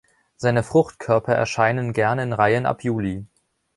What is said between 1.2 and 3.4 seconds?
erscheinen gern in Reihen ab Juli.